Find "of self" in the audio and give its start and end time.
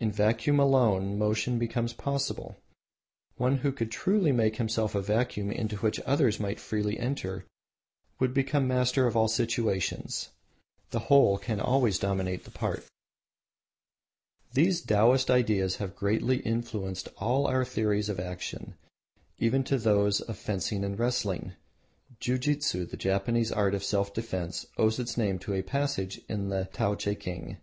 23.74-24.14